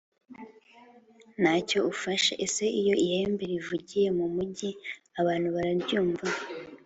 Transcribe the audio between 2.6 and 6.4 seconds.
iyo ihembe rivugiye mu mugi abantu bararyumva